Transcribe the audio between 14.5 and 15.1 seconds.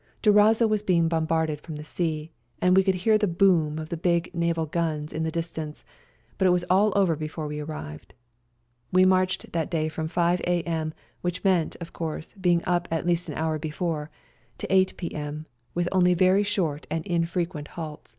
to 8